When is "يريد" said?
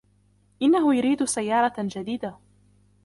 0.95-1.23